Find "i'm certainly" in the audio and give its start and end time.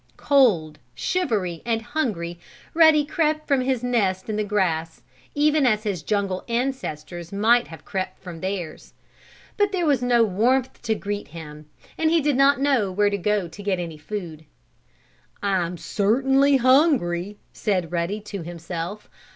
15.43-16.57